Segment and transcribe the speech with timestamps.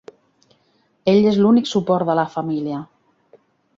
[1.13, 2.81] Ell és l'únic suport de la família.